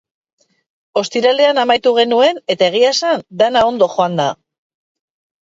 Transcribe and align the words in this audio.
Ostiralean 1.01 1.59
amaitu 1.63 1.93
genuen 1.99 2.41
eta, 2.55 2.71
egia 2.73 2.95
esan, 2.95 3.23
dena 3.43 3.63
ondo 3.69 3.93
joan 3.99 4.19
da. 4.25 4.29